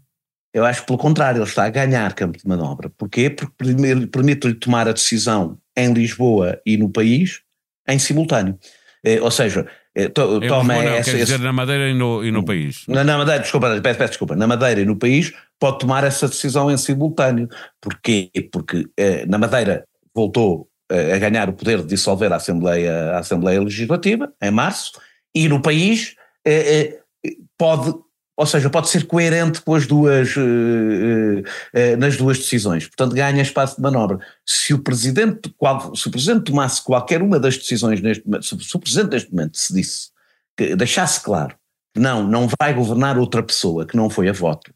Eu 0.52 0.64
acho 0.64 0.80
que 0.80 0.86
pelo 0.86 0.98
contrário, 0.98 1.38
ele 1.38 1.48
está 1.48 1.64
a 1.64 1.70
ganhar 1.70 2.12
campo 2.14 2.38
de 2.38 2.46
manobra. 2.46 2.90
Porquê? 2.96 3.30
Porque 3.30 3.52
permite-lhe 4.10 4.54
tomar 4.54 4.88
a 4.88 4.92
decisão 4.92 5.58
em 5.76 5.92
Lisboa 5.92 6.60
e 6.66 6.76
no 6.76 6.88
país 6.90 7.40
em 7.88 7.98
simultâneo. 7.98 8.58
Eh, 9.04 9.20
ou 9.20 9.30
seja, 9.30 9.66
eh, 9.94 10.08
to- 10.08 10.40
toma 10.40 10.74
não, 10.74 10.82
essa, 10.82 11.10
quer 11.10 11.16
esse- 11.20 11.32
dizer 11.32 11.38
na 11.40 11.52
Madeira 11.52 11.88
e 11.88 11.94
no, 11.94 12.24
e 12.24 12.30
no 12.30 12.44
país. 12.44 12.84
Na, 12.86 13.02
na 13.04 13.16
Madeira, 13.18 13.40
desculpa, 13.40 13.68
peço, 13.80 13.98
peço 13.98 14.10
desculpa, 14.10 14.36
na 14.36 14.46
Madeira 14.46 14.80
e 14.80 14.84
no 14.84 14.96
país 14.96 15.32
pode 15.58 15.78
tomar 15.78 16.04
essa 16.04 16.28
decisão 16.28 16.70
em 16.70 16.76
simultâneo. 16.76 17.48
Porquê? 17.80 18.30
Porque 18.52 18.86
eh, 18.96 19.24
na 19.26 19.38
Madeira 19.38 19.84
voltou 20.14 20.68
eh, 20.90 21.14
a 21.14 21.18
ganhar 21.18 21.48
o 21.48 21.52
poder 21.54 21.78
de 21.78 21.86
dissolver 21.86 22.32
a 22.32 22.36
Assembleia, 22.36 23.12
a 23.12 23.18
Assembleia 23.20 23.60
Legislativa, 23.62 24.32
em 24.42 24.50
março, 24.50 24.92
e 25.34 25.48
no 25.48 25.62
país 25.62 26.14
eh, 26.44 26.98
eh, 27.24 27.30
pode, 27.56 27.94
ou 28.40 28.46
seja, 28.46 28.70
pode 28.70 28.88
ser 28.88 29.06
coerente 29.06 29.60
com 29.60 29.74
as 29.74 29.86
duas, 29.86 30.34
eh, 30.34 31.42
eh, 31.74 31.96
nas 31.96 32.16
duas 32.16 32.38
decisões. 32.38 32.86
Portanto, 32.86 33.14
ganha 33.14 33.42
espaço 33.42 33.76
de 33.76 33.82
manobra. 33.82 34.18
Se 34.46 34.72
o 34.72 34.78
Presidente, 34.78 35.52
qual- 35.58 35.94
se 35.94 36.08
o 36.08 36.10
Presidente 36.10 36.44
tomasse 36.44 36.82
qualquer 36.82 37.20
uma 37.22 37.38
das 37.38 37.58
decisões 37.58 38.00
neste 38.00 38.24
momento, 38.26 38.46
se, 38.46 38.58
se 38.58 38.74
o 38.76 38.80
Presidente 38.80 39.10
neste 39.12 39.30
momento 39.30 39.52
decidisse, 39.52 40.08
que 40.56 40.74
deixasse 40.74 41.20
claro 41.22 41.54
que 41.94 42.00
não, 42.00 42.26
não 42.26 42.48
vai 42.60 42.72
governar 42.72 43.18
outra 43.18 43.42
pessoa 43.42 43.84
que 43.86 43.94
não 43.96 44.08
foi 44.08 44.28
a 44.28 44.32
votos. 44.32 44.72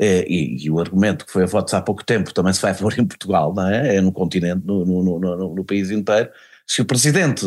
Eh, 0.00 0.24
E, 0.28 0.64
e 0.66 0.70
o 0.70 0.78
argumento 0.78 1.26
que 1.26 1.32
foi 1.32 1.42
a 1.42 1.46
votos 1.46 1.74
há 1.74 1.82
pouco 1.82 2.04
tempo 2.04 2.32
também 2.32 2.52
se 2.52 2.62
vai 2.62 2.72
pôr 2.74 2.96
em 2.96 3.04
Portugal, 3.04 3.52
não 3.52 3.66
é? 3.68 3.96
É 3.96 4.00
no 4.00 4.12
continente, 4.12 4.64
no, 4.64 4.84
no, 4.86 5.18
no, 5.18 5.54
no- 5.56 5.64
país 5.64 5.90
inteiro. 5.90 6.30
Se 6.66 6.80
o 6.80 6.84
presidente 6.84 7.44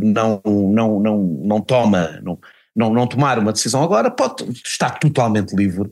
não, 0.00 0.42
não, 0.44 0.98
não, 1.00 1.18
não 1.44 1.60
toma, 1.60 2.20
não, 2.22 2.36
não, 2.80 2.92
não 2.92 3.06
tomar 3.06 3.38
uma 3.38 3.52
decisão 3.52 3.82
agora, 3.82 4.10
pode 4.10 4.44
estar 4.64 4.98
totalmente 4.98 5.54
livre 5.54 5.90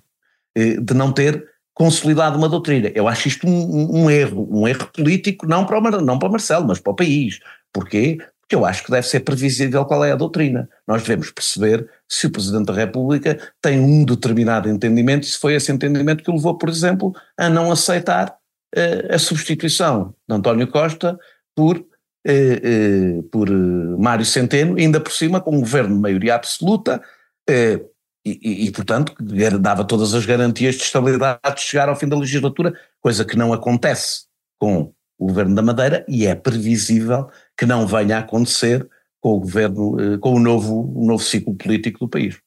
eh, 0.57 0.76
de 0.80 0.95
não 0.95 1.12
ter 1.12 1.45
consolidado 1.75 2.37
uma 2.37 2.49
doutrina. 2.49 2.90
Eu 2.95 3.07
acho 3.07 3.28
isto 3.28 3.47
um, 3.47 4.04
um- 4.04 4.11
erro, 4.11 4.49
um 4.50 4.66
erro 4.66 4.88
político, 4.92 5.47
não 5.47 5.64
para, 5.64 5.78
o 5.78 6.00
não 6.02 6.18
para 6.18 6.28
o 6.28 6.33
Marcelo, 6.33 6.66
mas 6.66 6.80
para 6.80 6.90
o 6.92 6.97
país. 6.97 7.38
Porquê? 7.73 8.18
Porque 8.40 8.57
eu 8.57 8.64
acho 8.64 8.83
que 8.83 8.90
deve 8.90 9.07
ser 9.07 9.21
previsível 9.21 9.85
qual 9.85 10.04
é 10.04 10.11
a 10.11 10.16
doutrina. 10.16 10.68
Nós 10.87 11.02
devemos 11.02 11.30
perceber 11.30 11.88
se 12.09 12.26
o 12.26 12.30
Presidente 12.30 12.66
da 12.66 12.73
República 12.73 13.38
tem 13.62 13.78
um 13.78 14.04
determinado 14.04 14.68
entendimento, 14.68 15.26
se 15.26 15.38
foi 15.38 15.54
esse 15.54 15.71
entendimento 15.71 16.25
que 16.25 16.30
o 16.30 16.35
levou, 16.35 16.57
por 16.59 16.68
exemplo, 16.68 17.14
a 17.37 17.49
não 17.49 17.71
aceitar 17.71 18.35
eh, 18.75 19.14
a 19.14 19.18
substituição 19.18 20.14
de 20.28 20.35
António 20.35 20.66
Costa 20.66 21.16
por, 21.54 21.85
eh, 22.26 22.60
eh, 22.62 23.22
por 23.30 23.48
Mário 23.50 24.25
Centeno, 24.25 24.76
ainda 24.78 25.00
por 25.00 25.12
cima 25.12 25.40
com 25.40 25.56
um 25.56 25.60
governo 25.60 25.94
de 25.94 26.00
maioria 26.00 26.34
absoluta, 26.34 27.02
eh, 27.48 27.80
e, 28.25 28.66
e- 28.66 28.70
portanto, 28.72 29.14
dava 29.60 29.84
todas 29.84 30.12
as 30.14 30.26
garantias 30.26 30.75
de 30.75 30.82
estabilidade 30.82 31.40
de 31.54 31.60
chegar 31.60 31.88
ao 31.88 31.96
fim 31.96 32.08
da 32.08 32.16
legislatura, 32.16 32.75
coisa 33.00 33.25
que 33.25 33.37
não 33.37 33.52
acontece 33.52 34.26
com 34.58 34.92
o 35.18 35.26
governo 35.26 35.54
da 35.54 35.62
Madeira 35.62 36.04
e 36.08 36.26
é 36.26 36.34
previsível 36.34 37.28
que 37.56 37.66
não 37.66 37.87
venha 37.87 38.16
a 38.16 38.20
acontecer 38.20 38.87
com 39.20 39.30
o 39.30 39.40
governo, 39.40 40.00
eh, 40.00 40.18
com 40.18 40.34
o 40.34 40.40
novo, 40.40 40.92
o 40.94 41.06
novo 41.06 41.22
ciclo 41.22 41.54
político 41.54 42.00
do 42.00 42.08
país. 42.08 42.38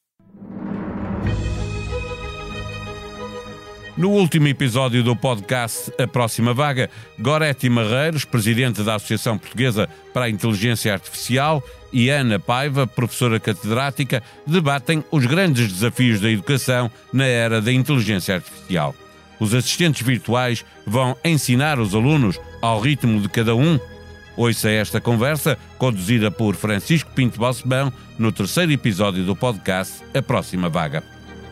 No 3.94 4.08
último 4.08 4.48
episódio 4.48 5.02
do 5.04 5.14
podcast 5.14 5.92
A 6.02 6.06
Próxima 6.06 6.54
Vaga, 6.54 6.88
Goretti 7.18 7.68
Marreiros, 7.68 8.24
presidente 8.24 8.82
da 8.82 8.94
Associação 8.94 9.36
Portuguesa 9.36 9.86
para 10.14 10.24
a 10.24 10.30
Inteligência 10.30 10.94
Artificial, 10.94 11.62
e 11.92 12.08
Ana 12.08 12.40
Paiva, 12.40 12.86
professora 12.86 13.38
catedrática, 13.38 14.22
debatem 14.46 15.04
os 15.10 15.26
grandes 15.26 15.70
desafios 15.70 16.20
da 16.22 16.30
educação 16.30 16.90
na 17.12 17.26
era 17.26 17.60
da 17.60 17.70
inteligência 17.70 18.36
artificial. 18.36 18.94
Os 19.38 19.52
assistentes 19.52 20.00
virtuais 20.00 20.64
vão 20.86 21.14
ensinar 21.22 21.78
os 21.78 21.94
alunos 21.94 22.40
ao 22.62 22.80
ritmo 22.80 23.20
de 23.20 23.28
cada 23.28 23.54
um? 23.54 23.78
Ouça 24.38 24.70
esta 24.70 25.02
conversa, 25.02 25.58
conduzida 25.76 26.30
por 26.30 26.54
Francisco 26.54 27.10
Pinto 27.10 27.38
Balsemão, 27.38 27.92
no 28.18 28.32
terceiro 28.32 28.72
episódio 28.72 29.22
do 29.22 29.36
podcast 29.36 30.02
A 30.14 30.22
Próxima 30.22 30.70
Vaga. 30.70 31.02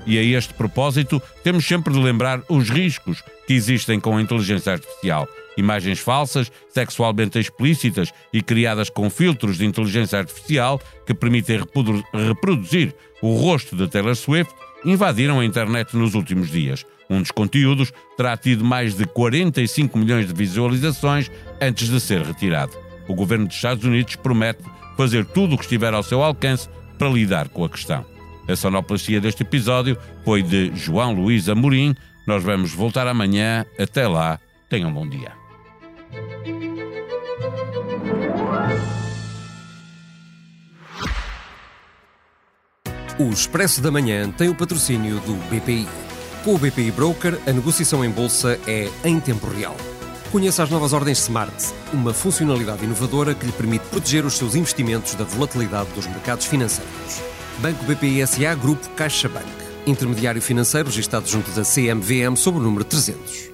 E 0.06 0.18
a 0.18 0.22
este 0.22 0.54
propósito, 0.54 1.20
temos 1.44 1.66
sempre 1.66 1.92
de 1.92 2.00
lembrar 2.00 2.42
os 2.48 2.70
riscos 2.70 3.22
que 3.46 3.52
existem 3.54 4.00
com 4.00 4.16
a 4.16 4.22
inteligência 4.22 4.72
artificial. 4.72 5.28
Imagens 5.56 5.98
falsas, 5.98 6.50
sexualmente 6.72 7.38
explícitas 7.38 8.12
e 8.32 8.40
criadas 8.40 8.88
com 8.88 9.10
filtros 9.10 9.58
de 9.58 9.66
inteligência 9.66 10.18
artificial 10.18 10.80
que 11.06 11.12
permitem 11.12 11.58
reprodu- 11.58 12.04
reproduzir 12.14 12.94
o 13.20 13.34
rosto 13.36 13.76
de 13.76 13.86
Taylor 13.88 14.14
Swift 14.14 14.52
invadiram 14.84 15.40
a 15.40 15.44
internet 15.44 15.94
nos 15.96 16.14
últimos 16.14 16.50
dias. 16.50 16.86
Um 17.10 17.20
dos 17.20 17.30
conteúdos 17.30 17.92
terá 18.16 18.36
tido 18.36 18.64
mais 18.64 18.94
de 18.96 19.04
45 19.04 19.98
milhões 19.98 20.26
de 20.26 20.32
visualizações 20.32 21.30
antes 21.60 21.88
de 21.88 22.00
ser 22.00 22.22
retirado. 22.22 22.72
O 23.06 23.14
governo 23.14 23.46
dos 23.46 23.56
Estados 23.56 23.84
Unidos 23.84 24.16
promete 24.16 24.62
fazer 24.96 25.26
tudo 25.26 25.54
o 25.54 25.58
que 25.58 25.64
estiver 25.64 25.92
ao 25.92 26.02
seu 26.02 26.22
alcance 26.22 26.68
para 26.96 27.08
lidar 27.10 27.48
com 27.48 27.64
a 27.64 27.68
questão. 27.68 28.06
A 28.50 28.56
sonoplastia 28.56 29.20
deste 29.20 29.42
episódio 29.42 29.96
foi 30.24 30.42
de 30.42 30.74
João 30.74 31.12
Luís 31.12 31.48
Amorim. 31.48 31.94
Nós 32.26 32.42
vamos 32.42 32.72
voltar 32.72 33.06
amanhã. 33.06 33.64
Até 33.78 34.08
lá, 34.08 34.40
tenham 34.68 34.90
um 34.90 34.92
bom 34.92 35.08
dia. 35.08 35.32
O 43.18 43.28
Expresso 43.30 43.80
da 43.80 43.90
Manhã 43.90 44.30
tem 44.30 44.48
o 44.48 44.54
patrocínio 44.54 45.20
do 45.20 45.34
BPI. 45.48 45.86
Com 46.42 46.54
o 46.54 46.58
BPI 46.58 46.90
Broker, 46.90 47.38
a 47.46 47.52
negociação 47.52 48.04
em 48.04 48.10
bolsa 48.10 48.58
é 48.66 48.88
em 49.04 49.20
tempo 49.20 49.46
real. 49.46 49.76
Conheça 50.32 50.62
as 50.62 50.70
novas 50.70 50.92
ordens 50.92 51.18
Smart, 51.18 51.52
uma 51.92 52.14
funcionalidade 52.14 52.84
inovadora 52.84 53.34
que 53.34 53.46
lhe 53.46 53.52
permite 53.52 53.84
proteger 53.86 54.24
os 54.24 54.34
seus 54.34 54.54
investimentos 54.54 55.14
da 55.14 55.24
volatilidade 55.24 55.90
dos 55.90 56.06
mercados 56.06 56.46
financeiros. 56.46 57.29
Banco 57.60 57.84
BPSA, 57.84 58.54
Grupo 58.54 58.88
CaixaBank. 58.96 59.44
Intermediário 59.86 60.40
financeiro 60.40 60.88
registado 60.88 61.28
junto 61.28 61.50
da 61.50 61.62
CMVM 61.62 62.34
sob 62.34 62.56
o 62.56 62.60
número 62.60 62.84
300. 62.84 63.49